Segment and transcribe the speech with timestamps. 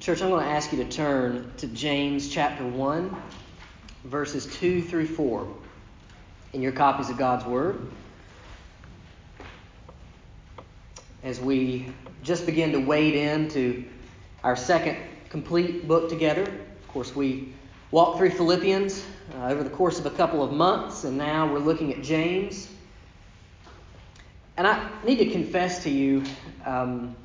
[0.00, 3.16] Church, I'm going to ask you to turn to James chapter 1,
[4.04, 5.48] verses 2 through 4
[6.52, 7.84] in your copies of God's Word.
[11.24, 13.84] As we just begin to wade into
[14.44, 14.98] our second
[15.30, 17.52] complete book together, of course, we
[17.90, 19.04] walked through Philippians
[19.34, 22.70] uh, over the course of a couple of months, and now we're looking at James.
[24.56, 26.22] And I need to confess to you
[26.64, 27.16] um,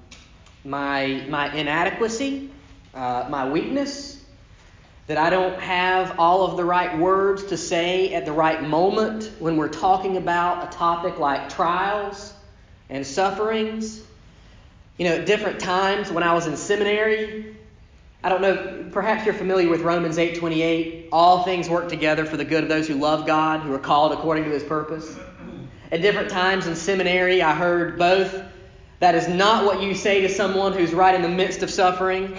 [0.66, 2.50] my, my inadequacy
[2.94, 4.20] uh, my weakness,
[5.08, 9.32] that I don't have all of the right words to say at the right moment
[9.40, 12.34] when we're talking about a topic like trials
[12.90, 14.02] and sufferings.
[14.98, 17.58] You know, at different times when I was in seminary,
[18.24, 22.46] I don't know, perhaps you're familiar with Romans 8:28, all things work together for the
[22.46, 25.18] good of those who love God, who are called according to his purpose.
[25.92, 28.42] At different times in seminary, I heard both
[29.00, 32.38] that is not what you say to someone who's right in the midst of suffering,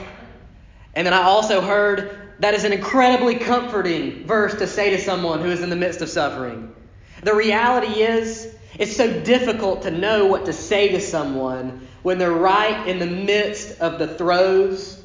[0.97, 5.41] and then I also heard that is an incredibly comforting verse to say to someone
[5.41, 6.75] who is in the midst of suffering.
[7.23, 12.33] The reality is, it's so difficult to know what to say to someone when they're
[12.33, 15.03] right in the midst of the throes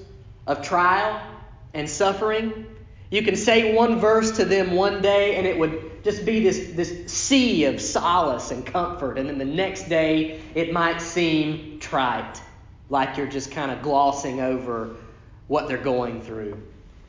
[0.47, 1.21] of trial
[1.73, 2.65] and suffering.
[3.11, 6.71] You can say one verse to them one day, and it would just be this,
[6.73, 9.17] this sea of solace and comfort.
[9.17, 12.41] And then the next day, it might seem trite,
[12.89, 14.95] like you're just kind of glossing over
[15.49, 16.61] what they're going through.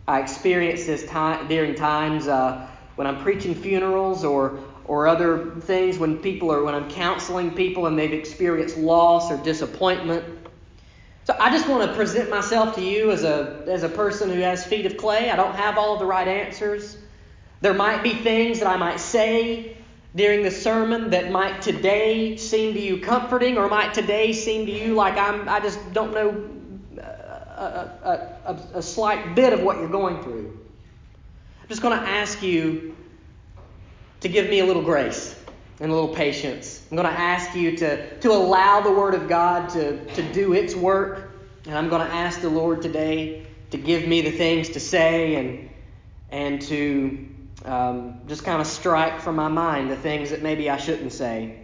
[0.08, 5.98] I experience this time during times uh, when I'm preaching funerals or or other things
[5.98, 10.24] when people are when I'm counseling people and they've experienced loss or disappointment.
[11.24, 14.41] So I just want to present myself to you as a as a person who
[14.41, 15.30] has feet of clay.
[15.30, 16.96] I don't have all the right answers.
[17.61, 19.77] There might be things that I might say
[20.16, 24.72] during the sermon that might today seem to you comforting or might today seem to
[24.72, 26.59] you like I'm I just don't know
[27.61, 30.58] a, a, a, slight bit of what you're going through.
[31.62, 32.96] I'm just going to ask you
[34.20, 35.39] to give me a little grace
[35.79, 36.85] and a little patience.
[36.90, 40.52] I'm going to ask you to, to allow the Word of God to, to do
[40.52, 41.33] its work.
[41.67, 45.36] And I'm going to ask the Lord today to give me the things to say
[45.36, 45.70] and,
[46.30, 47.29] and to
[47.64, 51.58] um, just kind of strike from my mind the things that maybe I shouldn't say.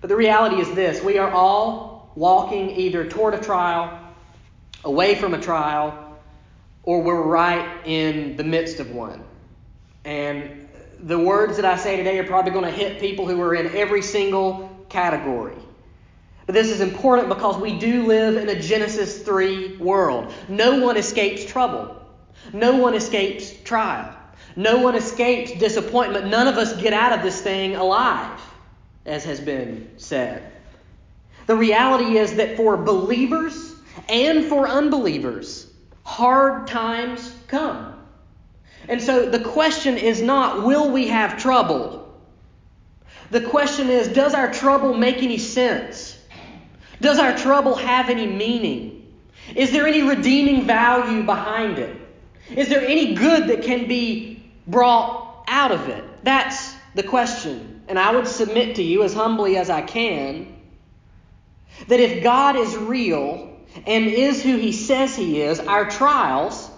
[0.00, 4.03] But the reality is this we are all walking either toward a trial
[4.84, 6.18] away from a trial,
[6.82, 9.22] or we're right in the midst of one.
[10.04, 10.68] And
[11.00, 13.74] the words that I say today are probably going to hit people who are in
[13.74, 15.56] every single category.
[16.46, 20.32] But this is important because we do live in a Genesis 3 world.
[20.48, 22.00] No one escapes trouble.
[22.52, 24.14] No one escapes trial.
[24.54, 26.26] No one escapes disappointment.
[26.26, 28.40] None of us get out of this thing alive,
[29.06, 30.52] as has been said.
[31.46, 33.73] The reality is that for believers,
[34.08, 35.70] and for unbelievers,
[36.04, 37.94] hard times come.
[38.88, 42.00] And so the question is not, will we have trouble?
[43.30, 46.18] The question is, does our trouble make any sense?
[47.00, 49.12] Does our trouble have any meaning?
[49.54, 51.96] Is there any redeeming value behind it?
[52.54, 56.04] Is there any good that can be brought out of it?
[56.24, 57.82] That's the question.
[57.88, 60.54] And I would submit to you, as humbly as I can,
[61.88, 63.53] that if God is real,
[63.86, 66.70] and is who he says he is, our trials,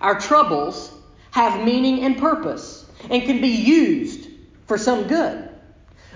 [0.00, 0.92] our troubles,
[1.30, 4.28] have meaning and purpose and can be used
[4.66, 5.48] for some good.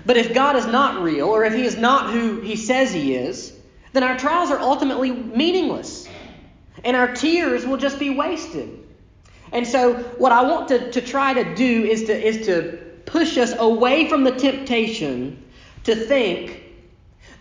[0.05, 3.15] But if God is not real, or if he is not who he says he
[3.15, 3.53] is,
[3.93, 6.07] then our trials are ultimately meaningless.
[6.83, 8.83] And our tears will just be wasted.
[9.51, 13.37] And so, what I want to, to try to do is to, is to push
[13.37, 15.43] us away from the temptation
[15.85, 16.64] to think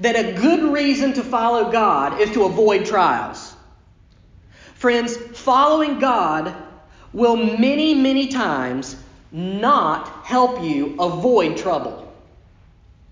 [0.00, 3.54] that a good reason to follow God is to avoid trials.
[4.74, 6.54] Friends, following God
[7.12, 8.96] will many, many times
[9.32, 12.12] not help you avoid trouble.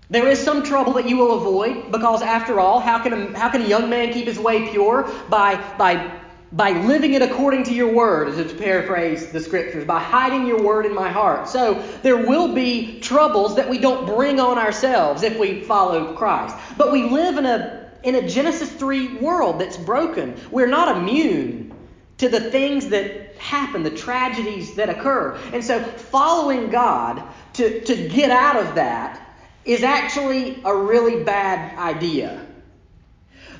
[0.09, 3.49] There is some trouble that you will avoid because, after all, how can a, how
[3.49, 5.09] can a young man keep his way pure?
[5.29, 6.11] By, by
[6.53, 10.61] by living it according to your word, as to paraphrase the scriptures, by hiding your
[10.61, 11.49] word in my heart.
[11.49, 16.55] So there will be troubles that we don't bring on ourselves if we follow Christ.
[16.77, 20.35] But we live in a in a Genesis 3 world that's broken.
[20.51, 21.73] We're not immune
[22.17, 25.37] to the things that happen, the tragedies that occur.
[25.53, 27.23] And so following God
[27.53, 29.19] to, to get out of that
[29.65, 32.45] is actually a really bad idea.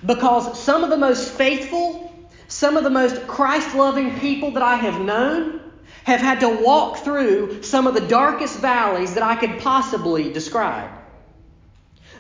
[0.06, 2.13] Because some of the most faithful
[2.48, 5.62] some of the most Christ loving people that I have known
[6.04, 10.90] have had to walk through some of the darkest valleys that I could possibly describe.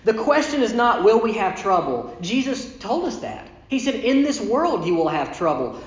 [0.05, 2.15] The question is not, will we have trouble?
[2.21, 3.47] Jesus told us that.
[3.69, 5.81] He said, In this world you will have trouble.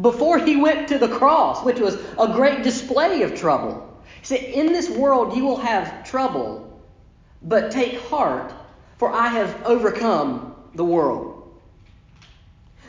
[0.00, 4.40] Before he went to the cross, which was a great display of trouble, he said,
[4.40, 6.80] In this world you will have trouble,
[7.42, 8.52] but take heart,
[8.98, 11.33] for I have overcome the world.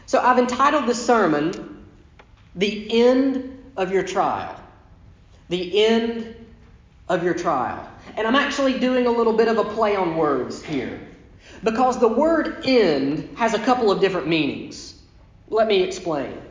[0.06, 1.86] So I've entitled this sermon,
[2.56, 4.60] The End of Your Trial.
[5.50, 6.36] The End
[7.10, 7.90] of Your Trial.
[8.16, 11.00] And I'm actually doing a little bit of a play on words here.
[11.64, 14.96] Because the word end has a couple of different meanings.
[15.50, 16.42] Let me explain.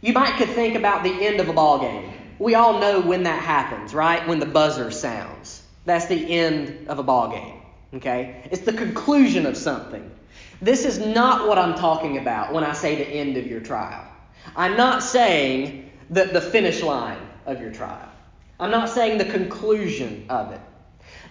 [0.00, 2.12] You might could think about the end of a ball game.
[2.38, 4.26] We all know when that happens, right?
[4.28, 5.62] When the buzzer sounds.
[5.84, 7.60] That's the end of a ball game.
[7.94, 8.42] Okay?
[8.50, 10.10] It's the conclusion of something.
[10.60, 14.06] This is not what I'm talking about when I say the end of your trial.
[14.54, 18.08] I'm not saying that the finish line of your trial.
[18.58, 20.60] I'm not saying the conclusion of it.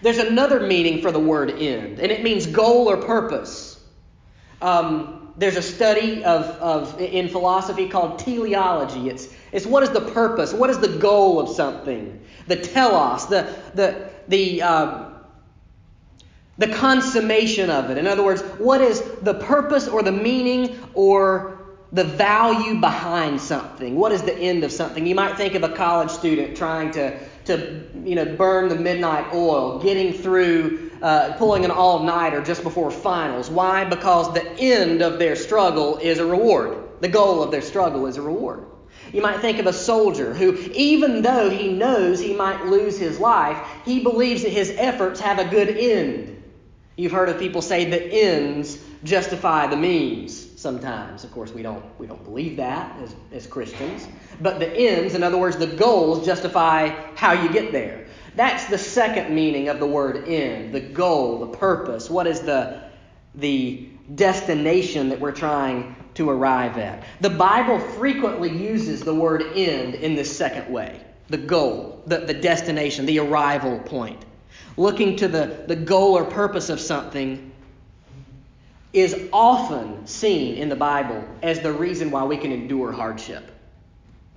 [0.02, 3.82] There's another meaning for the word end, and it means goal or purpose.
[4.62, 9.08] Um, there's a study of, of in philosophy called teleology.
[9.10, 13.54] It's, it's what is the purpose, what is the goal of something, the telos, the,
[13.74, 15.10] the, the, uh,
[16.58, 17.98] the consummation of it.
[17.98, 21.56] In other words, what is the purpose or the meaning or
[21.92, 23.96] the value behind something.
[23.96, 25.06] What is the end of something?
[25.06, 29.32] You might think of a college student trying to, to you know, burn the midnight
[29.32, 33.48] oil, getting through, uh, pulling an all nighter just before finals.
[33.48, 33.84] Why?
[33.84, 36.76] Because the end of their struggle is a reward.
[37.00, 38.66] The goal of their struggle is a reward.
[39.12, 43.20] You might think of a soldier who, even though he knows he might lose his
[43.20, 46.35] life, he believes that his efforts have a good end.
[46.96, 51.24] You've heard of people say that ends justify the means sometimes.
[51.24, 54.08] Of course, we don't, we don't believe that as, as Christians.
[54.40, 58.06] But the ends, in other words, the goals, justify how you get there.
[58.34, 62.08] That's the second meaning of the word end the goal, the purpose.
[62.08, 62.82] What is the,
[63.34, 67.04] the destination that we're trying to arrive at?
[67.20, 72.34] The Bible frequently uses the word end in this second way the goal, the, the
[72.34, 74.24] destination, the arrival point.
[74.76, 77.52] Looking to the, the goal or purpose of something
[78.92, 83.50] is often seen in the Bible as the reason why we can endure hardship.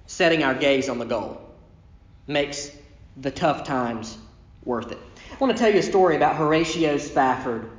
[0.07, 1.41] Setting our gaze on the goal
[2.27, 2.71] makes
[3.17, 4.17] the tough times
[4.63, 4.99] worth it.
[5.31, 7.69] I want to tell you a story about Horatio Spafford.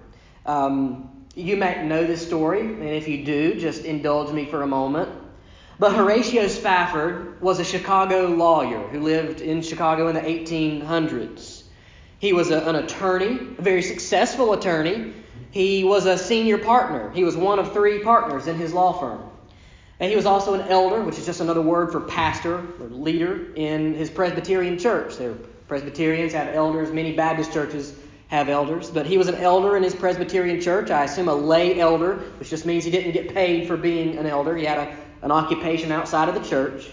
[0.47, 4.67] Um, you might know this story, and if you do, just indulge me for a
[4.67, 5.11] moment.
[5.79, 11.60] But Horatio Spafford was a Chicago lawyer who lived in Chicago in the 1800s.
[12.21, 15.15] He was a, an attorney, a very successful attorney.
[15.51, 17.11] He was a senior partner.
[17.13, 19.23] He was one of three partners in his law firm.
[19.99, 23.53] And he was also an elder, which is just another word for pastor or leader
[23.55, 25.17] in his Presbyterian church.
[25.17, 25.35] There,
[25.67, 27.95] Presbyterians have elders, many Baptist churches
[28.29, 30.91] have elders, but he was an elder in his Presbyterian church.
[30.91, 34.27] I assume a lay elder, which just means he didn't get paid for being an
[34.27, 34.57] elder.
[34.57, 36.91] He had a, an occupation outside of the church.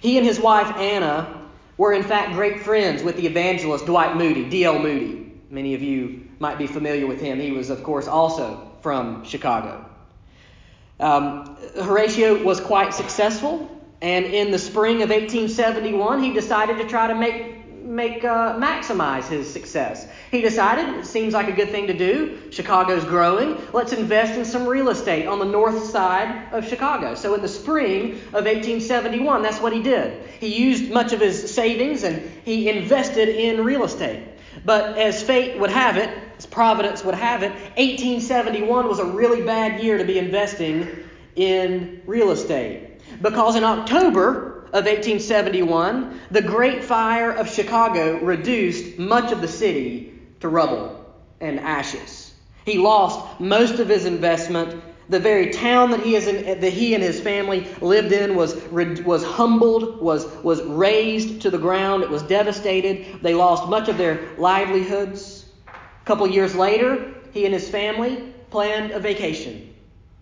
[0.00, 1.45] He and his wife Anna
[1.76, 4.78] were, in fact, great friends with the evangelist Dwight Moody, D.L.
[4.78, 5.32] Moody.
[5.50, 7.38] Many of you might be familiar with him.
[7.38, 9.84] He was, of course, also from Chicago.
[10.98, 13.70] Um, Horatio was quite successful,
[14.00, 19.28] and in the spring of 1871, he decided to try to make make uh, maximize
[19.28, 20.06] his success.
[20.30, 22.50] He decided it seems like a good thing to do.
[22.50, 23.58] Chicago's growing.
[23.72, 27.14] Let's invest in some real estate on the north side of Chicago.
[27.14, 30.28] So in the spring of 1871, that's what he did.
[30.40, 34.22] He used much of his savings and he invested in real estate.
[34.64, 39.42] But as fate would have it, as providence would have it, 1871 was a really
[39.42, 41.04] bad year to be investing
[41.36, 43.00] in real estate.
[43.22, 50.12] Because in October of 1871, the Great Fire of Chicago reduced much of the city
[50.40, 51.02] to rubble
[51.40, 52.34] and ashes.
[52.66, 57.02] He lost most of his investment the very town that he, in, that he and
[57.02, 62.02] his family lived in was, was humbled, was, was razed to the ground.
[62.02, 63.22] It was devastated.
[63.22, 65.46] They lost much of their livelihoods.
[65.68, 69.74] A couple years later, he and his family planned a vacation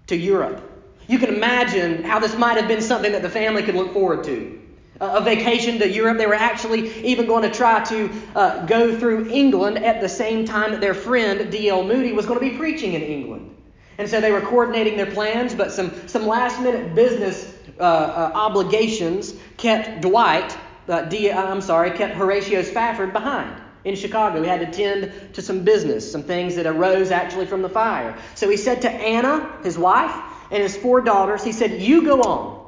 [0.07, 0.74] to Europe.
[1.07, 4.25] You can imagine how this might have been something that the family could look forward
[4.25, 4.61] to.
[5.01, 6.19] A vacation to Europe.
[6.19, 10.45] They were actually even going to try to uh, go through England at the same
[10.45, 11.85] time that their friend D.L.
[11.85, 13.55] Moody was going to be preaching in England.
[13.99, 18.33] And so they were coordinating their plans, but some, some last minute business uh, uh,
[18.35, 20.57] obligations kept Dwight,
[20.89, 24.43] uh, D, uh, I'm sorry, kept Horatio Spafford behind in Chicago.
[24.43, 28.17] He had to tend to some business, some things that arose actually from the fire.
[28.35, 30.15] So he said to Anna, his wife,
[30.55, 32.65] and his four daughters, he said, You go on.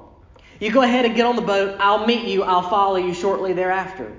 [0.59, 1.77] You go ahead and get on the boat.
[1.79, 2.43] I'll meet you.
[2.43, 4.13] I'll follow you shortly thereafter.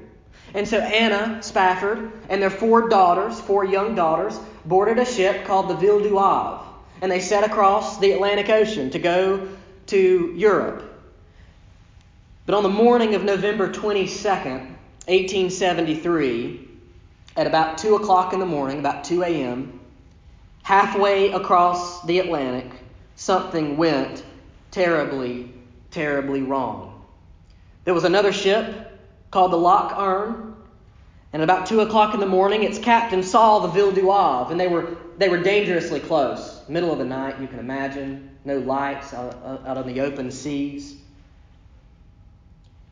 [0.54, 5.70] And so Anna Spafford and their four daughters, four young daughters, boarded a ship called
[5.70, 6.62] the Ville du Havre.
[7.02, 9.50] and they set across the Atlantic Ocean to go
[9.88, 10.84] to Europe.
[12.46, 14.62] But on the morning of November 22nd,
[15.08, 16.70] 1873,
[17.36, 19.82] at about 2 o'clock in the morning, about 2 a.m.,
[20.64, 22.72] halfway across the Atlantic,
[23.18, 24.24] something went
[24.72, 25.52] terribly,
[25.92, 27.04] terribly wrong.
[27.84, 29.00] There was another ship
[29.32, 30.56] called the Loch Earn,
[31.34, 34.60] and about 2 o'clock in the morning, its captain saw the Ville du Havre, and
[34.60, 36.62] they were, they were dangerously close.
[36.70, 40.96] Middle of the night, you can imagine, no lights out, out on the open seas.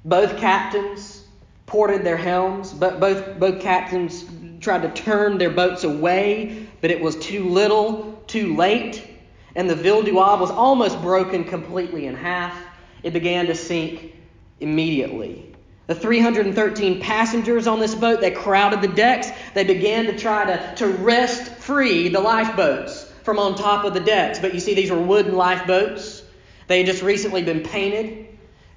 [0.04, 1.24] Both captains
[1.66, 4.26] ported their helms, but both, both captains
[4.60, 9.15] tried to turn their boats away, but it was too little, too late,
[9.56, 12.58] and the Ville du Havre was almost broken completely in half.
[13.04, 14.16] It began to sink
[14.60, 15.56] immediately.
[15.88, 19.30] The 313 passengers on this boat, they crowded the decks.
[19.54, 24.00] They began to try to, to wrest free the lifeboats from on top of the
[24.00, 24.40] decks.
[24.40, 26.24] But you see, these were wooden lifeboats.
[26.68, 28.28] They had just recently been painted,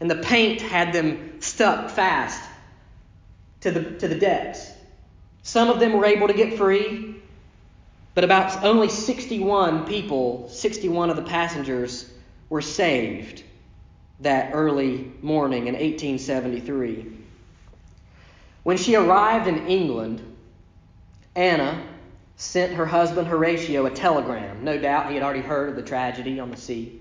[0.00, 2.42] and the paint had them stuck fast
[3.62, 4.70] to the, to the decks.
[5.42, 7.07] Some of them were able to get free,
[8.18, 12.10] but about only 61 people, 61 of the passengers,
[12.48, 13.44] were saved
[14.18, 17.12] that early morning in 1873.
[18.64, 20.20] When she arrived in England,
[21.36, 21.80] Anna
[22.34, 24.64] sent her husband Horatio a telegram.
[24.64, 27.00] No doubt he had already heard of the tragedy on the sea.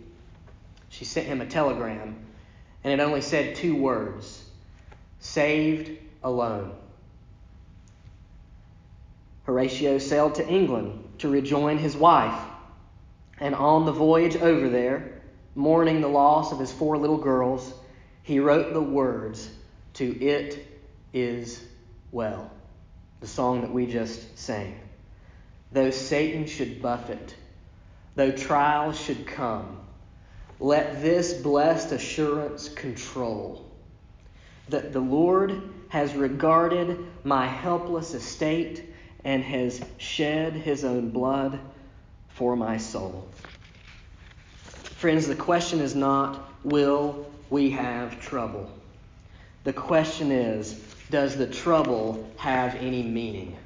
[0.89, 2.15] She sent him a telegram,
[2.83, 4.45] and it only said two words
[5.19, 6.75] saved alone.
[9.45, 12.39] Horatio sailed to England to rejoin his wife,
[13.39, 15.21] and on the voyage over there,
[15.55, 17.73] mourning the loss of his four little girls,
[18.23, 19.49] he wrote the words
[19.93, 20.65] to It
[21.13, 21.63] Is
[22.11, 22.51] Well,
[23.19, 24.79] the song that we just sang.
[25.71, 27.35] Though Satan should buffet,
[28.15, 29.79] though trials should come,
[30.59, 33.65] let this blessed assurance control
[34.69, 38.83] that the Lord has regarded my helpless estate
[39.23, 41.59] and has shed his own blood
[42.29, 43.27] for my soul.
[44.97, 48.71] Friends, the question is not, will we have trouble?
[49.63, 50.73] The question is,
[51.09, 53.57] does the trouble have any meaning?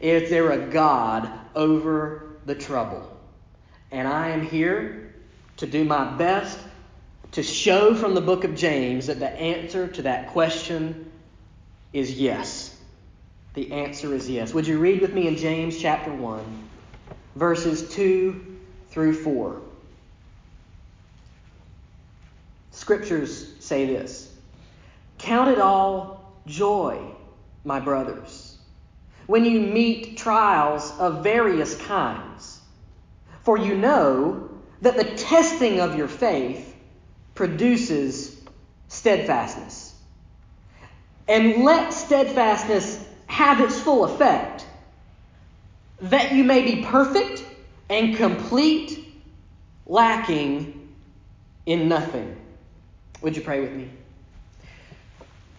[0.00, 3.18] Is there a God over the trouble?
[3.90, 5.14] And I am here
[5.56, 6.58] to do my best
[7.32, 11.10] to show from the book of James that the answer to that question
[11.92, 12.77] is yes.
[13.58, 14.54] The answer is yes.
[14.54, 16.68] Would you read with me in James chapter 1,
[17.34, 18.56] verses 2
[18.90, 19.60] through 4?
[22.70, 24.32] Scriptures say this
[25.18, 27.04] Count it all joy,
[27.64, 28.56] my brothers,
[29.26, 32.60] when you meet trials of various kinds,
[33.42, 34.50] for you know
[34.82, 36.76] that the testing of your faith
[37.34, 38.40] produces
[38.86, 39.96] steadfastness.
[41.26, 44.66] And let steadfastness have its full effect,
[46.00, 47.44] that you may be perfect
[47.88, 49.06] and complete,
[49.86, 50.88] lacking
[51.66, 52.36] in nothing.
[53.22, 53.90] Would you pray with me?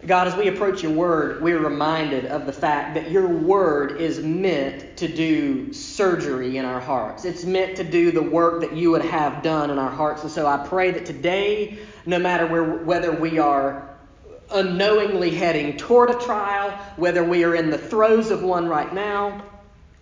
[0.06, 4.20] God, as we approach your word, we're reminded of the fact that your word is
[4.20, 7.26] meant to do surgery in our hearts.
[7.26, 10.22] It's meant to do the work that you would have done in our hearts.
[10.22, 13.90] And so I pray that today, no matter where, whether we are
[14.52, 19.44] unknowingly heading toward a trial, whether we are in the throes of one right now,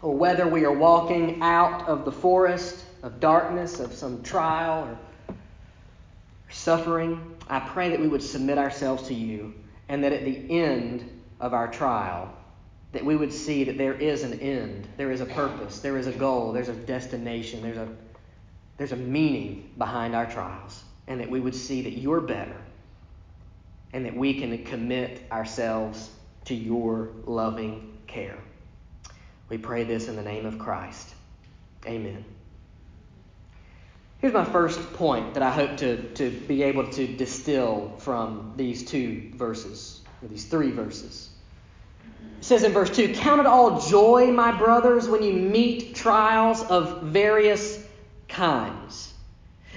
[0.03, 5.35] or whether we are walking out of the forest of darkness of some trial or
[6.51, 9.55] suffering, I pray that we would submit ourselves to you
[9.89, 11.09] and that at the end
[11.41, 12.33] of our trial,
[12.93, 16.07] that we would see that there is an end, there is a purpose, there is
[16.07, 17.89] a goal, there's a destination, there's a,
[18.77, 22.57] there's a meaning behind our trials, and that we would see that you're better
[23.93, 26.11] and that we can commit ourselves
[26.45, 28.39] to your loving care.
[29.49, 31.15] We pray this in the name of Christ.
[31.87, 32.25] Amen.
[34.21, 38.85] Here's my first point that I hope to, to be able to distill from these
[38.85, 41.31] two verses, or these three verses.
[42.39, 46.63] It says in verse 2 Count it all joy, my brothers, when you meet trials
[46.65, 47.85] of various
[48.29, 49.15] kinds.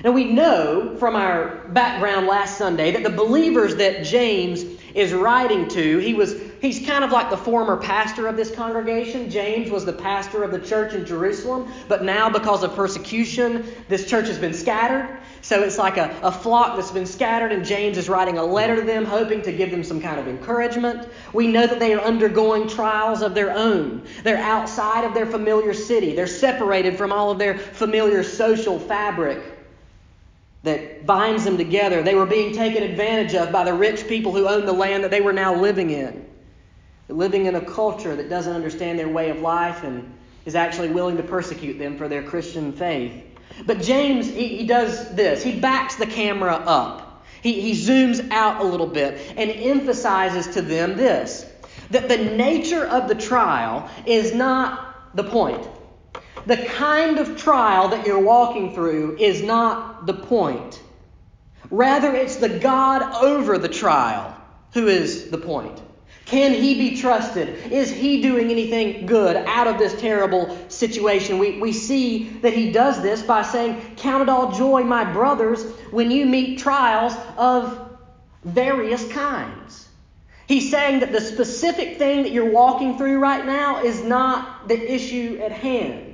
[0.03, 4.63] Now, we know from our background last Sunday that the believers that James
[4.95, 9.29] is writing to, he was he's kind of like the former pastor of this congregation.
[9.29, 14.09] James was the pastor of the church in Jerusalem, but now because of persecution, this
[14.09, 15.19] church has been scattered.
[15.43, 18.77] So it's like a, a flock that's been scattered, and James is writing a letter
[18.77, 21.07] to them, hoping to give them some kind of encouragement.
[21.31, 24.03] We know that they are undergoing trials of their own.
[24.23, 29.60] They're outside of their familiar city, they're separated from all of their familiar social fabric
[30.63, 32.03] that binds them together.
[32.03, 35.11] They were being taken advantage of by the rich people who owned the land that
[35.11, 36.25] they were now living in.
[37.07, 40.13] Living in a culture that doesn't understand their way of life and
[40.45, 43.23] is actually willing to persecute them for their Christian faith.
[43.65, 45.43] But James, he, he does this.
[45.43, 47.25] He backs the camera up.
[47.41, 51.47] He, he zooms out a little bit and emphasizes to them this
[51.89, 55.67] that the nature of the trial is not the point.
[56.45, 60.81] The kind of trial that you're walking through is not the point.
[61.69, 64.35] Rather, it's the God over the trial
[64.73, 65.81] who is the point.
[66.25, 67.49] Can he be trusted?
[67.71, 71.39] Is he doing anything good out of this terrible situation?
[71.39, 75.63] We, we see that he does this by saying, Count it all joy, my brothers,
[75.91, 77.97] when you meet trials of
[78.43, 79.89] various kinds.
[80.47, 84.93] He's saying that the specific thing that you're walking through right now is not the
[84.93, 86.10] issue at hand.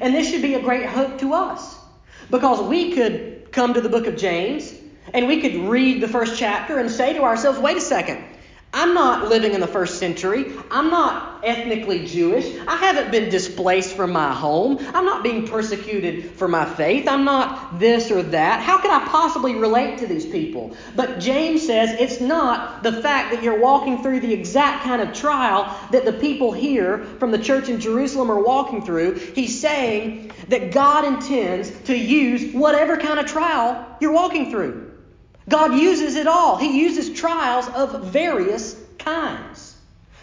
[0.00, 1.76] And this should be a great hope to us
[2.30, 4.74] because we could come to the book of James
[5.12, 8.24] and we could read the first chapter and say to ourselves, wait a second.
[8.74, 10.52] I'm not living in the first century.
[10.68, 12.44] I'm not ethnically Jewish.
[12.66, 14.78] I haven't been displaced from my home.
[14.92, 17.06] I'm not being persecuted for my faith.
[17.06, 18.60] I'm not this or that.
[18.62, 20.76] How can I possibly relate to these people?
[20.96, 25.12] But James says it's not the fact that you're walking through the exact kind of
[25.12, 29.14] trial that the people here from the church in Jerusalem are walking through.
[29.14, 34.93] He's saying that God intends to use whatever kind of trial you're walking through.
[35.48, 36.56] God uses it all.
[36.56, 39.76] He uses trials of various kinds.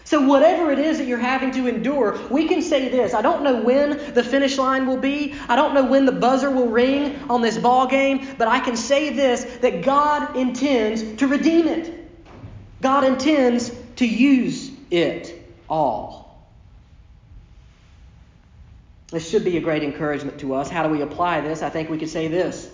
[0.04, 3.14] So, whatever it is that you're having to endure, we can say this.
[3.14, 5.34] I don't know when the finish line will be.
[5.48, 8.76] I don't know when the buzzer will ring on this ball game, but I can
[8.76, 12.10] say this that God intends to redeem it.
[12.82, 16.22] God intends to use it all.
[19.12, 20.68] This should be a great encouragement to us.
[20.68, 21.62] How do we apply this?
[21.62, 22.70] I think we could say this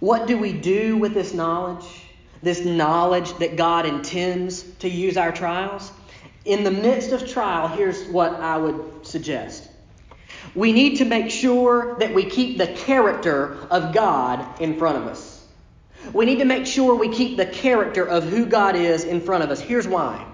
[0.00, 1.84] what do we do with this knowledge?
[2.42, 5.92] This knowledge that God intends to use our trials?
[6.46, 9.68] In the midst of trial, here's what I would suggest.
[10.54, 15.06] We need to make sure that we keep the character of God in front of
[15.06, 15.44] us.
[16.14, 19.44] We need to make sure we keep the character of who God is in front
[19.44, 19.60] of us.
[19.60, 20.26] Here's why.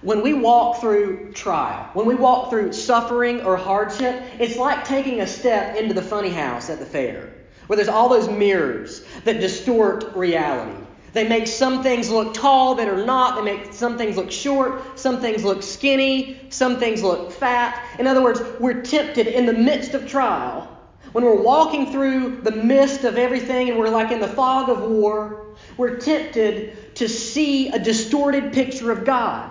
[0.00, 5.20] When we walk through trial, when we walk through suffering or hardship, it's like taking
[5.20, 9.40] a step into the funny house at the fair where there's all those mirrors that
[9.40, 10.78] distort reality.
[11.12, 13.36] They make some things look tall that are not.
[13.36, 14.98] They make some things look short.
[14.98, 16.40] Some things look skinny.
[16.48, 17.84] Some things look fat.
[17.98, 20.72] In other words, we're tempted in the midst of trial,
[21.12, 24.90] when we're walking through the mist of everything and we're like in the fog of
[24.90, 29.50] war, we're tempted to see a distorted picture of God.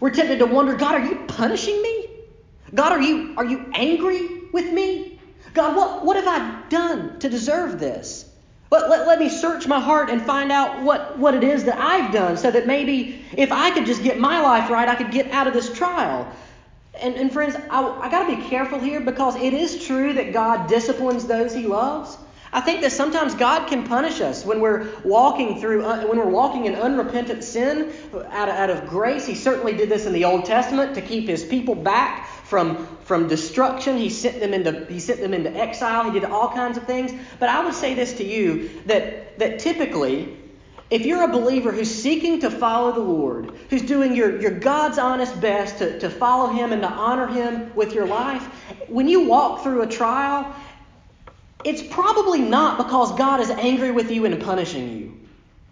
[0.00, 2.10] We're tempted to wonder, God, are you punishing me?
[2.74, 5.17] God, are you, are you angry with me?
[5.54, 8.24] God, what, what have I done to deserve this?
[8.70, 11.78] But let, let me search my heart and find out what, what it is that
[11.78, 15.10] I've done so that maybe if I could just get my life right, I could
[15.10, 16.30] get out of this trial.
[17.00, 20.32] And, and friends, I, I got to be careful here because it is true that
[20.32, 22.18] God disciplines those he loves.
[22.52, 26.30] I think that sometimes God can punish us when we're walking through, uh, when we're
[26.30, 27.92] walking in unrepentant sin
[28.30, 29.26] out of, out of grace.
[29.26, 33.28] He certainly did this in the Old Testament to keep his people back from, from
[33.28, 33.98] destruction.
[33.98, 36.04] He sent them into he sent them into exile.
[36.04, 37.12] He did all kinds of things.
[37.38, 40.36] But I would say this to you that that typically
[40.90, 44.96] if you're a believer who's seeking to follow the Lord, who's doing your, your God's
[44.96, 48.42] honest best to, to follow Him and to honor Him with your life,
[48.88, 50.50] when you walk through a trial,
[51.62, 55.20] it's probably not because God is angry with you and punishing you.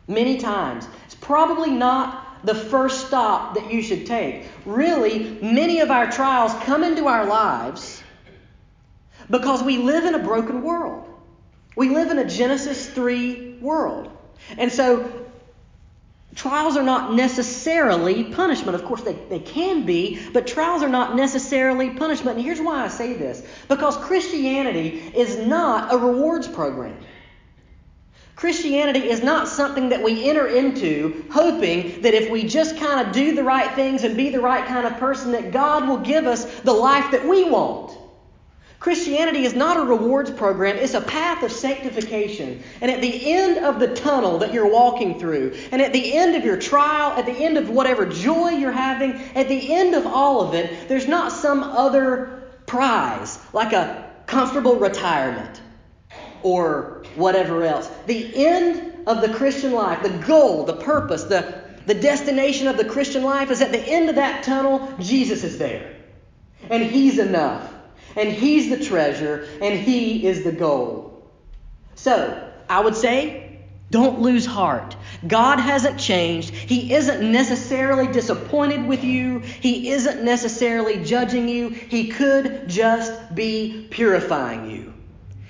[0.07, 0.87] Many times.
[1.07, 4.45] It's probably not the first stop that you should take.
[4.65, 8.03] Really, many of our trials come into our lives
[9.29, 11.09] because we live in a broken world.
[11.77, 14.11] We live in a Genesis 3 world.
[14.57, 15.27] And so,
[16.37, 18.77] trials are not necessarily punishment.
[18.77, 22.37] Of course, they, they can be, but trials are not necessarily punishment.
[22.37, 26.97] And here's why I say this because Christianity is not a rewards program.
[28.37, 33.15] Christianity is not something that we enter into hoping that if we just kind of
[33.15, 36.27] do the right things and be the right kind of person, that God will give
[36.27, 37.97] us the life that we want.
[38.79, 42.63] Christianity is not a rewards program, it's a path of sanctification.
[42.83, 46.37] And at the end of the tunnel that you're walking through, and at the end
[46.37, 50.07] of your trial, at the end of whatever joy you're having, at the end of
[50.07, 55.63] all of it, there's not some other prize, like a comfortable retirement
[56.43, 57.91] or whatever else.
[58.07, 62.85] The end of the Christian life, the goal, the purpose, the, the destination of the
[62.85, 65.97] Christian life is at the end of that tunnel, Jesus is there.
[66.69, 67.73] And He's enough.
[68.17, 69.47] And He's the treasure.
[69.63, 71.31] And He is the goal.
[71.95, 74.97] So, I would say, don't lose heart.
[75.27, 76.51] God hasn't changed.
[76.51, 79.39] He isn't necessarily disappointed with you.
[79.39, 81.69] He isn't necessarily judging you.
[81.69, 84.86] He could just be purifying you.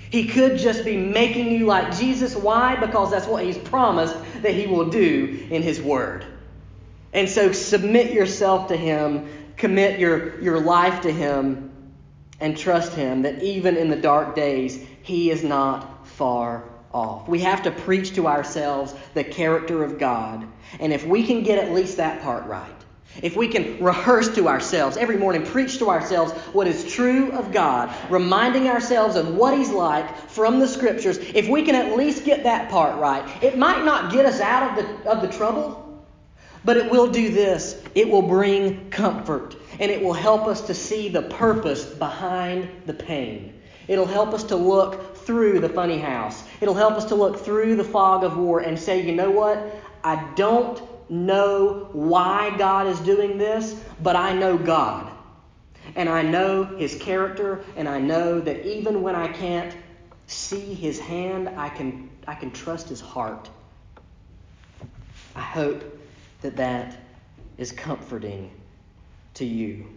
[0.09, 2.35] He could just be making you like Jesus.
[2.35, 2.75] Why?
[2.75, 6.25] Because that's what He's promised that He will do in His Word.
[7.13, 11.71] And so submit yourself to Him, commit your, your life to Him,
[12.39, 17.27] and trust Him that even in the dark days, He is not far off.
[17.27, 20.47] We have to preach to ourselves the character of God.
[20.79, 22.76] And if we can get at least that part right,
[23.21, 27.51] if we can rehearse to ourselves every morning, preach to ourselves what is true of
[27.51, 32.25] God, reminding ourselves of what He's like from the Scriptures, if we can at least
[32.25, 35.83] get that part right, it might not get us out of the, of the trouble,
[36.63, 40.73] but it will do this it will bring comfort, and it will help us to
[40.73, 43.53] see the purpose behind the pain.
[43.87, 46.43] It'll help us to look through the funny house.
[46.61, 49.73] It'll help us to look through the fog of war and say, you know what?
[50.03, 55.11] I don't know why God is doing this, but I know God.
[55.95, 59.75] And I know His character, and I know that even when I can't
[60.27, 63.49] see His hand, I can, I can trust His heart.
[65.35, 65.83] I hope
[66.41, 66.97] that that
[67.57, 68.51] is comforting
[69.35, 69.87] to you.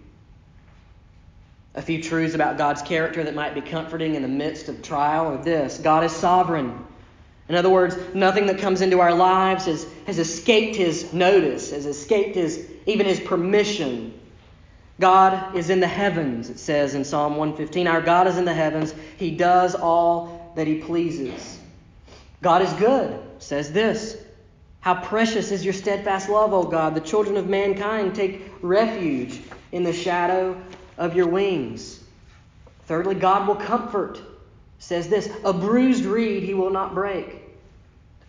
[1.74, 5.26] A few truths about God's character that might be comforting in the midst of trial
[5.26, 6.84] are this God is sovereign.
[7.50, 11.84] In other words, nothing that comes into our lives has, has escaped his notice, has
[11.84, 14.14] escaped his even his permission.
[15.00, 17.88] God is in the heavens, it says in Psalm 115.
[17.88, 18.94] Our God is in the heavens.
[19.16, 21.58] He does all that he pleases.
[22.40, 24.16] God is good, says this.
[24.78, 26.94] How precious is your steadfast love, O God.
[26.94, 29.40] The children of mankind take refuge
[29.72, 30.56] in the shadow
[30.96, 31.98] of your wings.
[32.86, 34.22] Thirdly, God will comfort.
[34.78, 37.39] Says this A bruised reed he will not break.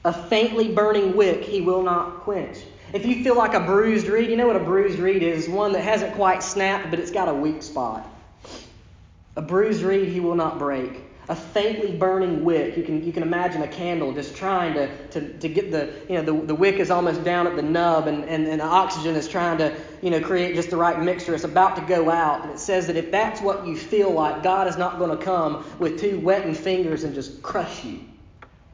[0.04, 2.58] A faintly burning wick he will not quench.
[2.94, 5.48] If you feel like a bruised reed, you know what a bruised reed is?
[5.48, 8.06] One that hasn't quite snapped, but it's got a weak spot.
[9.36, 11.04] A bruised reed he will not break.
[11.30, 12.76] A faintly burning wick.
[12.76, 16.16] You can, you can imagine a candle just trying to, to, to get the, you
[16.16, 19.16] know, the, the wick is almost down at the nub and, and, and the oxygen
[19.16, 21.34] is trying to, you know, create just the right mixture.
[21.34, 22.42] It's about to go out.
[22.42, 25.24] And it says that if that's what you feel like, God is not going to
[25.24, 28.02] come with two wetting fingers and just crush you.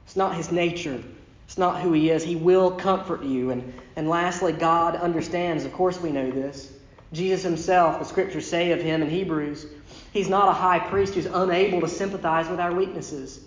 [0.06, 1.04] It's not his nature.
[1.48, 2.24] It's not who he is.
[2.24, 3.52] He will comfort you.
[3.52, 5.64] And, and lastly, God understands.
[5.64, 6.74] Of course, we know this.
[7.14, 9.66] Jesus himself, the scriptures say of him in Hebrews,
[10.12, 13.40] he's not a high priest who's unable to sympathize with our weaknesses.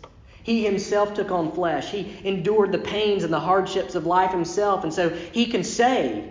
[0.43, 1.91] He himself took on flesh.
[1.91, 4.83] He endured the pains and the hardships of life himself.
[4.85, 6.27] And so he can say,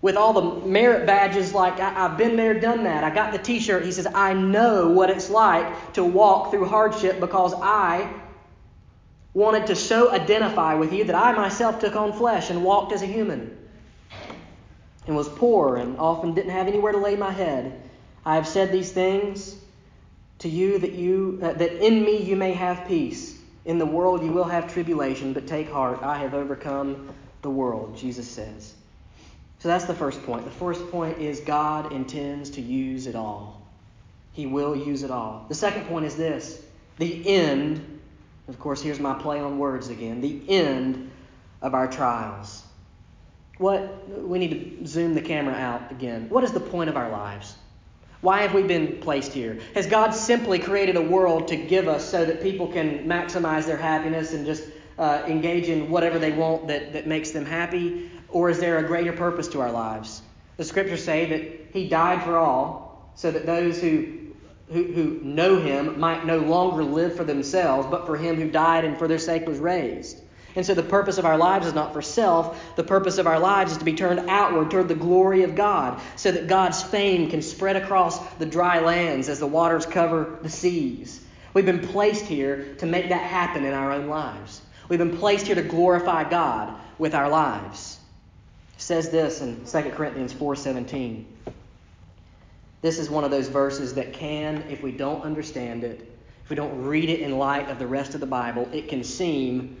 [0.00, 3.04] with all the merit badges, like, I, have been there, done that.
[3.04, 3.84] I got the t shirt.
[3.84, 8.08] He says, I know what it's like to walk through hardship because I
[9.34, 13.02] wanted to so identify with you that I myself took on flesh and walked as
[13.02, 13.56] a human
[15.06, 17.80] and was poor and often didn't have anywhere to lay my head.
[18.24, 19.56] I have said these things
[20.40, 23.38] to you that you uh, that in me you may have peace.
[23.64, 27.08] In the world you will have tribulation, but take heart, I have overcome
[27.42, 28.74] the world, Jesus says.
[29.60, 30.44] So that's the first point.
[30.44, 33.62] The first point is God intends to use it all.
[34.32, 35.46] He will use it all.
[35.48, 36.60] The second point is this
[36.98, 37.91] the end
[38.48, 41.10] of course, here's my play on words again the end
[41.60, 42.62] of our trials.
[43.58, 46.28] What, we need to zoom the camera out again.
[46.28, 47.54] What is the point of our lives?
[48.20, 49.58] Why have we been placed here?
[49.74, 53.76] Has God simply created a world to give us so that people can maximize their
[53.76, 54.64] happiness and just
[54.98, 58.10] uh, engage in whatever they want that, that makes them happy?
[58.28, 60.22] Or is there a greater purpose to our lives?
[60.56, 64.21] The scriptures say that He died for all so that those who
[64.72, 68.84] who, who know him might no longer live for themselves, but for him who died
[68.84, 70.20] and for their sake was raised.
[70.54, 72.76] And so the purpose of our lives is not for self.
[72.76, 76.00] The purpose of our lives is to be turned outward toward the glory of God,
[76.16, 80.50] so that God's fame can spread across the dry lands as the waters cover the
[80.50, 81.24] seas.
[81.54, 84.60] We've been placed here to make that happen in our own lives.
[84.88, 87.98] We've been placed here to glorify God with our lives.
[88.76, 91.24] It says this in 2 Corinthians 4:17.
[92.82, 96.12] This is one of those verses that can, if we don't understand it,
[96.44, 99.04] if we don't read it in light of the rest of the Bible, it can
[99.04, 99.76] seem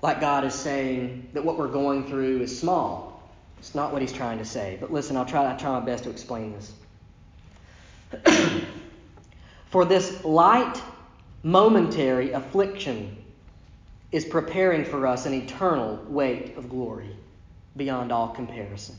[0.00, 3.30] like God is saying that what we're going through is small.
[3.58, 4.78] It's not what He's trying to say.
[4.80, 6.72] But listen, I'll try, I'll try my best to explain this.
[9.66, 10.80] For this light,
[11.42, 13.16] momentary affliction
[14.12, 17.14] is preparing for us an eternal weight of glory
[17.76, 18.96] beyond all comparison.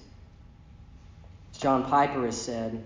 [1.61, 2.83] John Piper has said,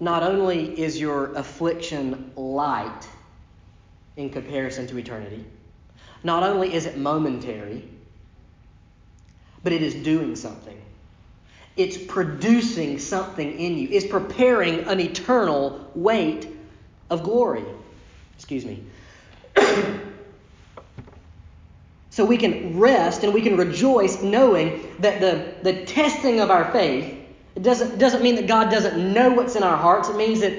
[0.00, 3.08] not only is your affliction light
[4.16, 5.44] in comparison to eternity,
[6.24, 7.88] not only is it momentary,
[9.62, 10.82] but it is doing something.
[11.76, 13.88] It's producing something in you.
[13.92, 16.48] It's preparing an eternal weight
[17.08, 17.64] of glory.
[18.34, 18.82] Excuse me.
[22.10, 26.72] so we can rest and we can rejoice knowing that the, the testing of our
[26.72, 27.15] faith
[27.56, 30.10] it doesn't, doesn't mean that God doesn't know what's in our hearts.
[30.10, 30.52] It means that,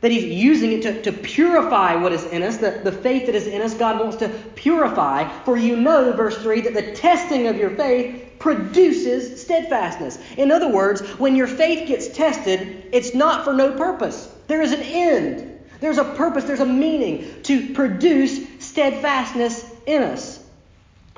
[0.00, 3.36] that He's using it to, to purify what is in us, the, the faith that
[3.36, 3.74] is in us.
[3.74, 5.28] God wants to purify.
[5.44, 10.18] For you know, verse 3, that the testing of your faith produces steadfastness.
[10.36, 14.28] In other words, when your faith gets tested, it's not for no purpose.
[14.48, 15.48] There is an end.
[15.78, 20.38] There's a purpose, there's a meaning to produce steadfastness in us.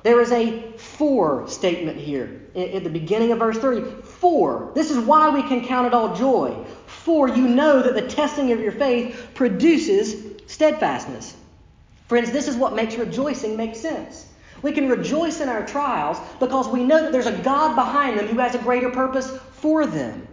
[0.05, 4.03] There is a for statement here at the beginning of verse 3.
[4.03, 4.71] For.
[4.75, 6.55] This is why we can count it all joy.
[6.87, 11.35] For you know that the testing of your faith produces steadfastness.
[12.07, 14.27] Friends, this is what makes rejoicing make sense.
[14.61, 18.27] We can rejoice in our trials because we know that there's a God behind them
[18.27, 20.29] who has a greater purpose for them.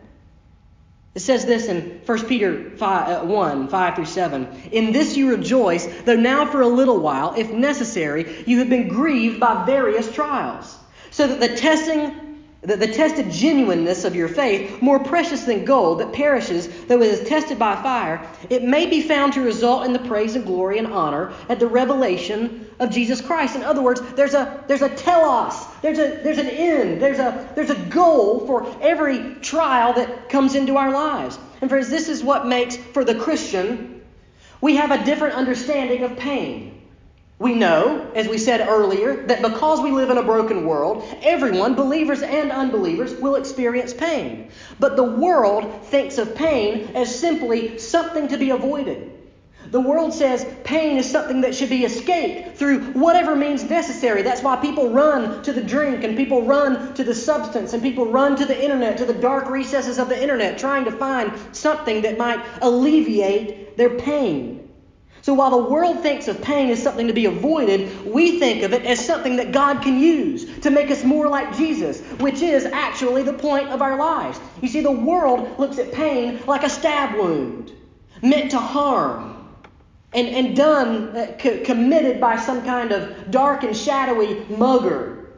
[1.13, 4.47] It says this in 1 Peter 5, uh, 1 5 through 7.
[4.71, 8.87] In this you rejoice, though now for a little while, if necessary, you have been
[8.87, 10.77] grieved by various trials,
[11.09, 15.99] so that the testing the, the tested genuineness of your faith, more precious than gold
[15.99, 19.93] that perishes, though it is tested by fire, it may be found to result in
[19.93, 23.55] the praise and glory and honor at the revelation of Jesus Christ.
[23.55, 27.49] In other words, there's a there's a telos, there's a there's an end, there's a
[27.55, 31.39] there's a goal for every trial that comes into our lives.
[31.59, 34.01] And friends, this is what makes for the Christian,
[34.61, 36.81] we have a different understanding of pain.
[37.39, 41.73] We know, as we said earlier, that because we live in a broken world, everyone,
[41.73, 44.51] believers and unbelievers, will experience pain.
[44.79, 49.11] But the world thinks of pain as simply something to be avoided.
[49.69, 54.21] The world says pain is something that should be escaped through whatever means necessary.
[54.21, 58.11] That's why people run to the drink and people run to the substance and people
[58.11, 62.01] run to the internet, to the dark recesses of the internet, trying to find something
[62.01, 64.61] that might alleviate their pain.
[65.21, 68.73] So while the world thinks of pain as something to be avoided, we think of
[68.73, 72.65] it as something that God can use to make us more like Jesus, which is
[72.65, 74.39] actually the point of our lives.
[74.61, 77.71] You see, the world looks at pain like a stab wound,
[78.23, 79.30] meant to harm,
[80.13, 85.29] and, and done, uh, co- committed by some kind of dark and shadowy mugger.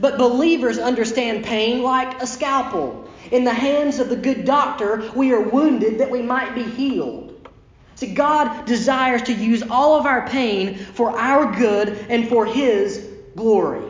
[0.00, 3.08] But believers understand pain like a scalpel.
[3.30, 7.48] In the hands of the good doctor, we are wounded that we might be healed.
[7.94, 13.08] See, God desires to use all of our pain for our good and for His
[13.34, 13.84] glory.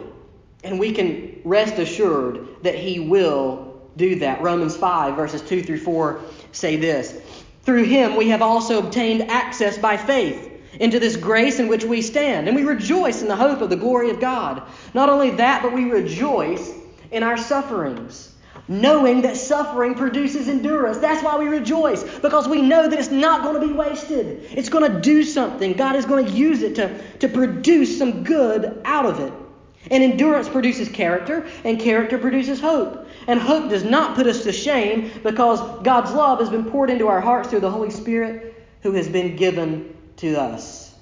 [0.64, 4.40] And we can rest assured that He will do that.
[4.40, 6.20] Romans 5, verses 2 through 4
[6.52, 7.20] say this
[7.68, 10.50] Through Him we have also obtained access by faith
[10.80, 13.76] into this grace in which we stand, and we rejoice in the hope of the
[13.76, 14.62] glory of God.
[14.94, 16.72] Not only that, but we rejoice
[17.10, 18.32] in our sufferings
[18.68, 20.96] knowing that suffering produces endurance.
[20.96, 24.46] That's why we rejoice, because we know that it's not going to be wasted.
[24.50, 25.74] It's going to do something.
[25.74, 29.32] God is going to use it to, to produce some good out of it.
[29.90, 33.06] And endurance produces character, and character produces hope.
[33.26, 37.08] And hope does not put us to shame because God's love has been poured into
[37.08, 40.94] our hearts through the Holy Spirit who has been given to us.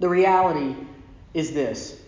[0.00, 0.76] The reality
[1.34, 2.00] is this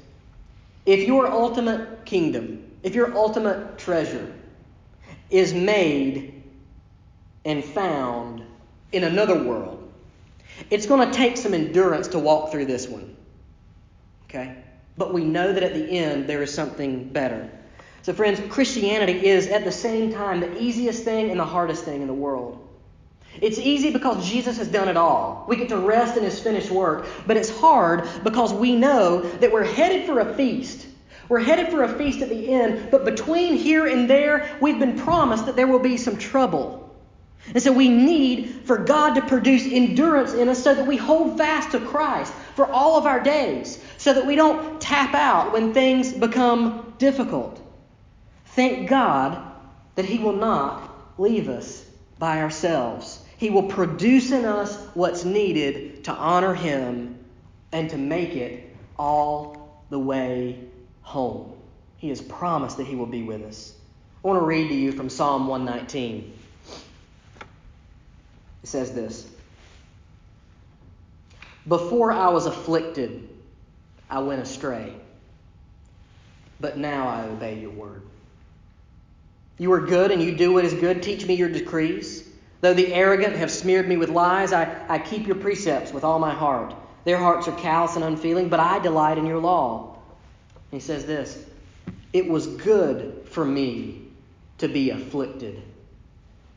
[0.87, 4.33] if your ultimate kingdom, if your ultimate treasure
[5.31, 6.43] is made
[7.45, 8.43] and found
[8.93, 9.77] in another world.
[10.71, 13.17] It's going to take some endurance to walk through this one.
[14.25, 14.60] Okay?
[15.01, 17.51] But we know that at the end there is something better.
[18.03, 22.03] So, friends, Christianity is at the same time the easiest thing and the hardest thing
[22.03, 22.69] in the world.
[23.41, 25.45] It's easy because Jesus has done it all.
[25.49, 27.07] We get to rest in his finished work.
[27.27, 30.87] But it's hard because we know that we're headed for a feast
[31.31, 34.99] we're headed for a feast at the end, but between here and there, we've been
[34.99, 36.93] promised that there will be some trouble.
[37.55, 41.39] And so we need for God to produce endurance in us so that we hold
[41.39, 45.73] fast to Christ for all of our days, so that we don't tap out when
[45.73, 47.59] things become difficult.
[48.49, 49.43] Thank God
[49.95, 51.83] that He will not leave us
[52.19, 53.25] by ourselves.
[53.39, 57.19] He will produce in us what's needed to honor Him
[57.73, 60.59] and to make it all the way
[61.01, 61.55] home.
[61.97, 63.73] He has promised that He will be with us.
[64.23, 66.31] I want to read to you from Psalm 119.
[68.63, 69.27] It says this
[71.69, 73.29] Before I was afflicted,
[74.09, 74.95] I went astray,
[76.59, 78.03] but now I obey your word.
[79.59, 81.03] You are good and you do what is good.
[81.03, 82.27] Teach me your decrees.
[82.63, 86.19] Though the arrogant have smeared me with lies, I, I keep your precepts with all
[86.19, 86.75] my heart.
[87.05, 89.99] Their hearts are callous and unfeeling, but I delight in your law.
[90.71, 91.45] He says this
[92.13, 94.03] It was good for me
[94.59, 95.63] to be afflicted,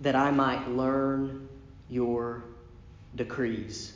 [0.02, 1.48] that I might learn
[1.90, 2.44] your
[3.16, 3.94] decrees.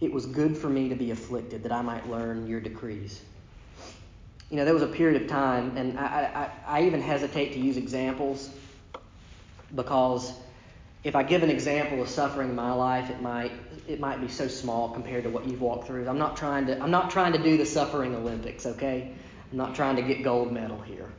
[0.00, 3.20] It was good for me to be afflicted, that I might learn your decrees.
[4.50, 7.58] You know, there was a period of time, and I, I, I even hesitate to
[7.58, 8.50] use examples
[9.74, 10.32] because
[11.04, 13.52] if I give an example of suffering in my life, it might
[13.86, 16.08] it might be so small compared to what you've walked through.
[16.08, 19.12] I'm not trying to I'm not trying to do the suffering Olympics, okay?
[19.50, 21.10] I'm not trying to get gold medal here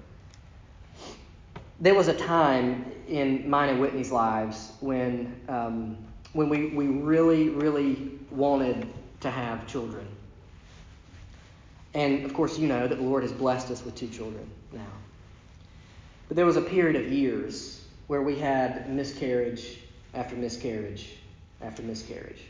[1.79, 5.97] there was a time in mine and Whitney's lives when um,
[6.33, 8.87] when we, we really, really wanted
[9.21, 10.07] to have children.
[11.93, 14.85] And of course, you know that the Lord has blessed us with two children now.
[16.27, 19.79] But there was a period of years where we had miscarriage
[20.13, 21.17] after miscarriage
[21.61, 22.41] after miscarriage.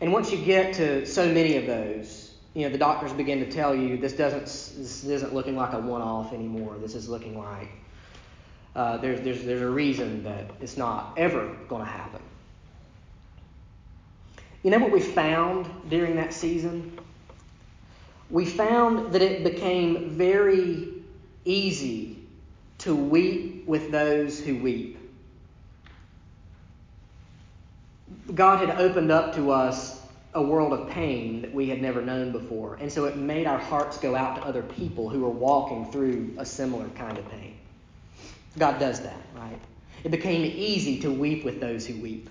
[0.00, 3.50] And once you get to so many of those, you know, the doctors begin to
[3.50, 6.76] tell you this doesn't this isn't looking like a one-off anymore.
[6.78, 7.68] This is looking like
[8.74, 12.20] uh, there's, there's, there's a reason that it's not ever going to happen.
[14.62, 16.98] You know what we found during that season?
[18.30, 20.88] We found that it became very
[21.44, 22.18] easy
[22.78, 24.98] to weep with those who weep.
[28.34, 30.00] God had opened up to us
[30.34, 32.76] a world of pain that we had never known before.
[32.80, 36.34] And so it made our hearts go out to other people who were walking through
[36.38, 37.56] a similar kind of pain.
[38.56, 39.58] God does that, right?
[40.04, 42.30] It became easy to weep with those who weep.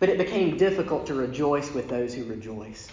[0.00, 2.88] But it became difficult to rejoice with those who rejoice.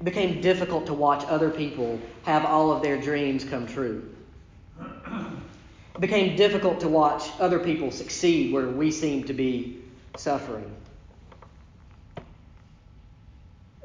[0.00, 4.08] It became difficult to watch other people have all of their dreams come true.
[4.80, 9.78] It became difficult to watch other people succeed where we seem to be
[10.16, 10.74] suffering.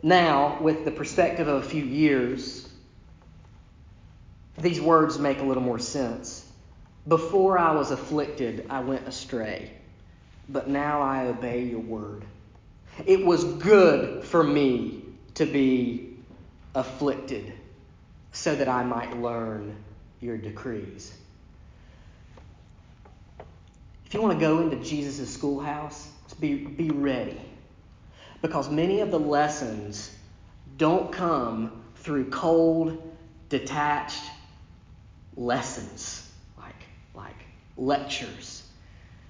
[0.04, 2.70] Now, with the perspective of a few years,
[4.58, 6.46] these words make a little more sense.
[7.08, 9.72] Before I was afflicted, I went astray,
[10.50, 12.26] but now I obey your word.
[13.06, 15.04] It was good for me
[15.36, 16.18] to be
[16.74, 17.54] afflicted
[18.32, 19.76] so that I might learn
[20.22, 21.14] your decrees.
[24.06, 27.42] If you want to go into Jesus' schoolhouse, be, be ready.
[28.42, 30.16] Because many of the lessons
[30.78, 33.16] don't come through cold,
[33.50, 34.24] detached
[35.36, 36.76] lessons, like,
[37.14, 37.36] like
[37.76, 38.57] lectures.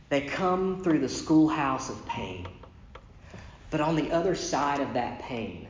[0.09, 2.47] They come through the schoolhouse of pain.
[3.69, 5.67] But on the other side of that pain,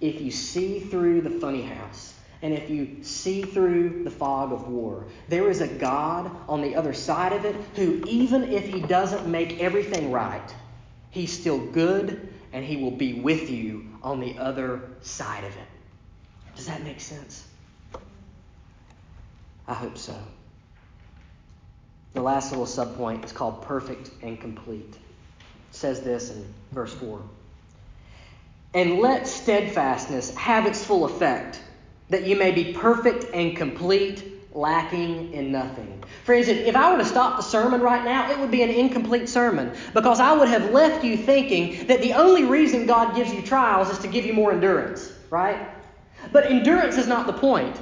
[0.00, 4.68] if you see through the funny house, and if you see through the fog of
[4.68, 8.80] war, there is a God on the other side of it who, even if he
[8.80, 10.54] doesn't make everything right,
[11.10, 15.68] he's still good and he will be with you on the other side of it.
[16.56, 17.46] Does that make sense?
[19.66, 20.16] I hope so.
[22.14, 24.90] The last little subpoint is called perfect and complete.
[24.90, 27.22] It says this in verse 4.
[28.74, 31.60] And let steadfastness have its full effect,
[32.10, 36.02] that you may be perfect and complete, lacking in nothing.
[36.24, 39.28] Friends, if I were to stop the sermon right now, it would be an incomplete
[39.28, 43.42] sermon because I would have left you thinking that the only reason God gives you
[43.42, 45.68] trials is to give you more endurance, right?
[46.32, 47.76] But endurance is not the point.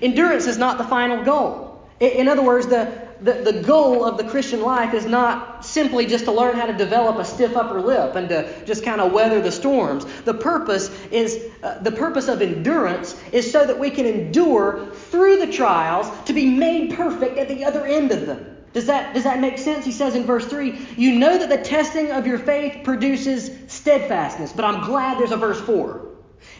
[0.00, 1.86] Endurance is not the final goal.
[2.00, 6.24] In other words, the, the, the goal of the Christian life is not simply just
[6.26, 9.40] to learn how to develop a stiff upper lip and to just kind of weather
[9.40, 10.04] the storms.
[10.22, 15.38] The purpose is uh, the purpose of endurance is so that we can endure through
[15.44, 18.56] the trials to be made perfect at the other end of them.
[18.72, 19.84] Does that, does that make sense?
[19.84, 24.52] He says in verse 3, You know that the testing of your faith produces steadfastness.
[24.52, 26.08] But I'm glad there's a verse 4.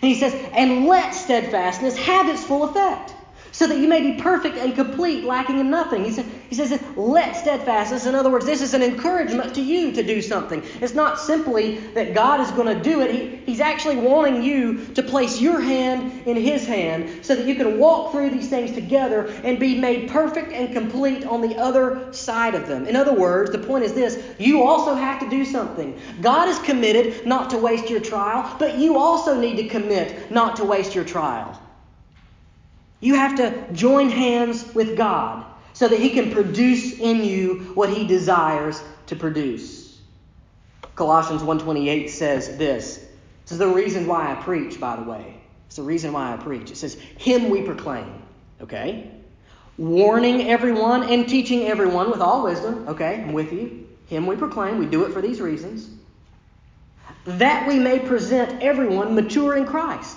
[0.02, 3.14] And he says, And let steadfastness have its full effect
[3.58, 6.04] so that you may be perfect and complete, lacking in nothing.
[6.04, 8.06] He, said, he says, let steadfastness.
[8.06, 10.62] In other words, this is an encouragement to you to do something.
[10.80, 13.10] It's not simply that God is going to do it.
[13.12, 17.56] He, he's actually wanting you to place your hand in His hand so that you
[17.56, 22.12] can walk through these things together and be made perfect and complete on the other
[22.12, 22.86] side of them.
[22.86, 25.98] In other words, the point is this you also have to do something.
[26.20, 30.54] God is committed not to waste your trial, but you also need to commit not
[30.58, 31.60] to waste your trial.
[33.00, 37.90] You have to join hands with God so that He can produce in you what
[37.90, 40.00] He desires to produce.
[40.94, 42.96] Colossians 1:28 says this.
[43.44, 45.40] This is the reason why I preach, by the way.
[45.68, 46.70] It's the reason why I preach.
[46.70, 48.22] It says, Him we proclaim.
[48.60, 49.10] Okay?
[49.76, 52.88] Warning everyone and teaching everyone with all wisdom.
[52.88, 53.86] Okay, I'm with you.
[54.06, 54.78] Him we proclaim.
[54.78, 55.88] We do it for these reasons.
[57.24, 60.16] That we may present everyone mature in Christ.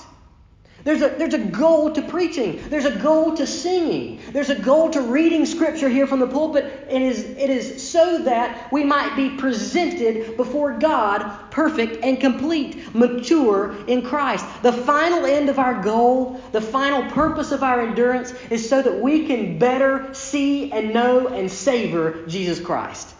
[0.83, 2.61] There's a, there's a goal to preaching.
[2.69, 4.19] There's a goal to singing.
[4.31, 6.65] There's a goal to reading Scripture here from the pulpit.
[6.89, 12.95] It is, it is so that we might be presented before God perfect and complete,
[12.95, 14.45] mature in Christ.
[14.63, 18.99] The final end of our goal, the final purpose of our endurance is so that
[18.99, 23.13] we can better see and know and savor Jesus Christ.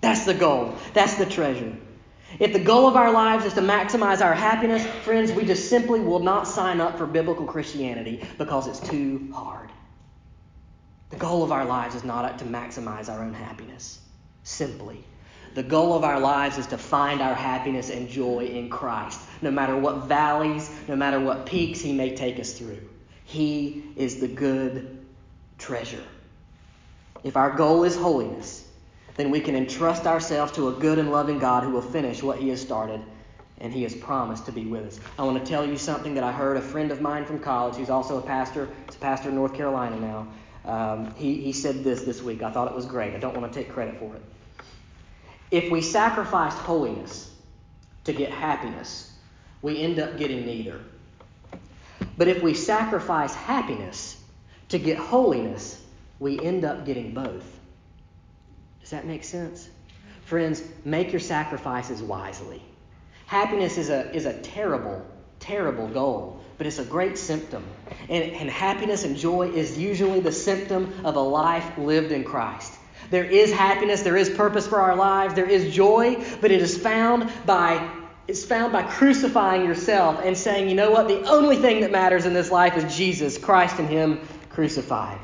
[0.00, 0.74] That's the goal.
[0.94, 1.76] That's the treasure.
[2.38, 6.00] If the goal of our lives is to maximize our happiness, friends, we just simply
[6.00, 9.70] will not sign up for biblical Christianity because it's too hard.
[11.10, 14.00] The goal of our lives is not to maximize our own happiness,
[14.44, 15.04] simply.
[15.54, 19.50] The goal of our lives is to find our happiness and joy in Christ, no
[19.50, 22.80] matter what valleys, no matter what peaks He may take us through.
[23.24, 25.04] He is the good
[25.58, 26.02] treasure.
[27.22, 28.66] If our goal is holiness,
[29.16, 32.38] then we can entrust ourselves to a good and loving God who will finish what
[32.38, 33.00] He has started,
[33.58, 35.00] and He has promised to be with us.
[35.18, 37.76] I want to tell you something that I heard a friend of mine from college,
[37.76, 40.26] who's also a pastor, he's a pastor in North Carolina now.
[40.64, 42.42] Um, he, he said this this week.
[42.42, 43.14] I thought it was great.
[43.14, 44.22] I don't want to take credit for it.
[45.50, 47.30] If we sacrificed holiness
[48.04, 49.12] to get happiness,
[49.60, 50.80] we end up getting neither.
[52.16, 54.22] But if we sacrifice happiness
[54.68, 55.82] to get holiness,
[56.18, 57.44] we end up getting both
[58.92, 59.68] that make sense?
[60.24, 62.62] Friends, make your sacrifices wisely.
[63.26, 65.04] Happiness is a, is a terrible,
[65.40, 67.64] terrible goal, but it's a great symptom.
[68.08, 72.72] And, and happiness and joy is usually the symptom of a life lived in Christ.
[73.10, 76.78] There is happiness, there is purpose for our lives, there is joy, but it is
[76.78, 81.80] found by it's found by crucifying yourself and saying, you know what, the only thing
[81.80, 85.18] that matters in this life is Jesus, Christ and Him crucified.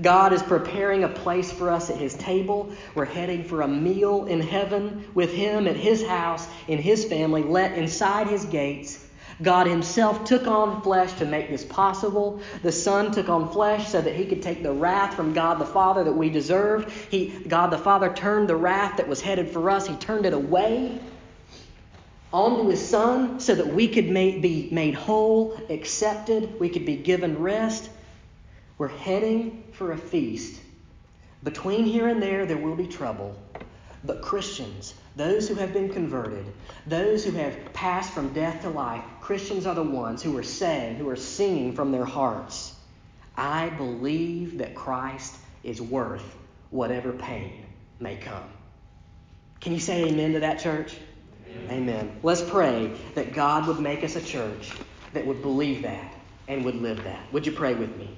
[0.00, 2.72] God is preparing a place for us at His table.
[2.94, 7.42] We're heading for a meal in heaven with Him at His house, in His family,
[7.42, 9.06] let inside His gates.
[9.42, 12.40] God Himself took on flesh to make this possible.
[12.62, 15.66] The Son took on flesh so that He could take the wrath from God the
[15.66, 16.90] Father that we deserved.
[17.10, 20.32] He, God the Father turned the wrath that was headed for us, He turned it
[20.32, 21.00] away
[22.32, 27.42] onto His Son so that we could be made whole, accepted, we could be given
[27.42, 27.88] rest.
[28.80, 30.58] We're heading for a feast.
[31.42, 33.36] Between here and there, there will be trouble.
[34.04, 36.46] But Christians, those who have been converted,
[36.86, 40.96] those who have passed from death to life, Christians are the ones who are saying,
[40.96, 42.74] who are singing from their hearts,
[43.36, 46.24] I believe that Christ is worth
[46.70, 47.66] whatever pain
[47.98, 48.48] may come.
[49.60, 50.96] Can you say amen to that, church?
[51.50, 51.70] Amen.
[51.70, 52.20] amen.
[52.22, 54.72] Let's pray that God would make us a church
[55.12, 56.14] that would believe that
[56.48, 57.30] and would live that.
[57.30, 58.16] Would you pray with me?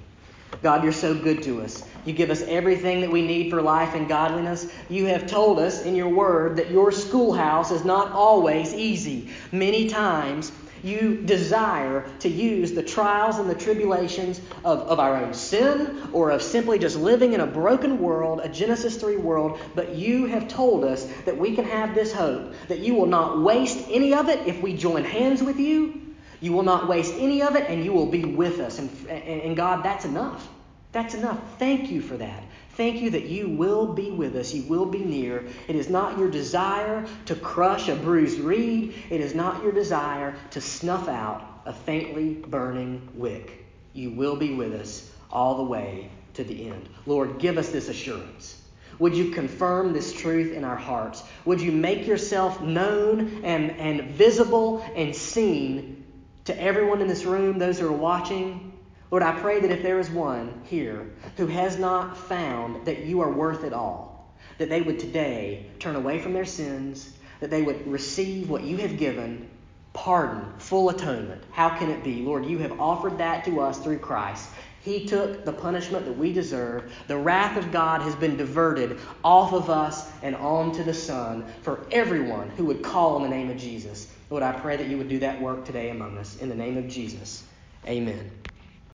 [0.61, 1.83] God, you're so good to us.
[2.05, 4.71] You give us everything that we need for life and godliness.
[4.89, 9.29] You have told us in your word that your schoolhouse is not always easy.
[9.51, 10.51] Many times
[10.83, 16.29] you desire to use the trials and the tribulations of, of our own sin or
[16.29, 20.49] of simply just living in a broken world, a Genesis 3 world, but you have
[20.49, 24.27] told us that we can have this hope, that you will not waste any of
[24.27, 26.02] it if we join hands with you
[26.43, 28.77] you will not waste any of it, and you will be with us.
[28.77, 30.45] And, and, God, that's enough.
[30.91, 31.39] That's enough.
[31.57, 32.43] Thank you for that.
[32.71, 34.53] Thank you that you will be with us.
[34.53, 35.45] You will be near.
[35.69, 38.93] It is not your desire to crush a bruised reed.
[39.09, 43.65] It is not your desire to snuff out a faintly burning wick.
[43.93, 46.89] You will be with us all the way to the end.
[47.05, 48.61] Lord, give us this assurance.
[48.99, 51.23] Would you confirm this truth in our hearts?
[51.45, 56.02] Would you make yourself known and, and visible and seen
[56.45, 58.73] to everyone in this room, those who are watching,
[59.11, 63.21] Lord, I pray that if there is one here who has not found that you
[63.21, 67.61] are worth it all, that they would today turn away from their sins, that they
[67.61, 69.49] would receive what you have given
[69.93, 71.43] pardon, full atonement.
[71.51, 72.23] How can it be?
[72.23, 74.49] Lord, you have offered that to us through Christ.
[74.81, 76.91] He took the punishment that we deserve.
[77.07, 81.85] The wrath of God has been diverted off of us and onto the Son for
[81.91, 84.12] everyone who would call on the name of Jesus.
[84.33, 86.37] Lord, I pray that you would do that work today among us.
[86.37, 87.43] In the name of Jesus,
[87.85, 88.31] amen.